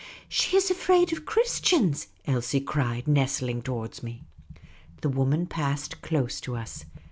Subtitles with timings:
[0.27, 4.23] "She is afraid of Christians," Elsie cried, nestling to wards me.
[5.01, 6.85] The woman passed close to us.